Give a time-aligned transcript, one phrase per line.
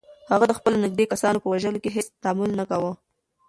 [0.31, 2.91] هغه د خپلو نږدې کسانو په وژلو کې هیڅ تامل نه کاوه.